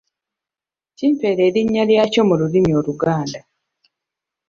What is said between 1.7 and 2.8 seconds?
lyakyo mu lulimi